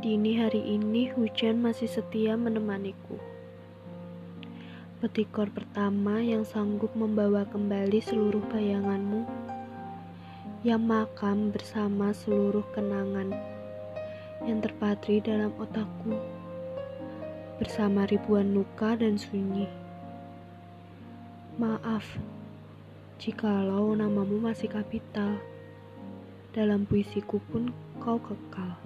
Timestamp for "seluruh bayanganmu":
8.00-9.28